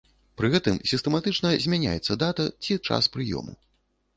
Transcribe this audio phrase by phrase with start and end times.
[0.39, 3.53] Пры гэтым сістэматычна змяняецца дата ці час прыёму.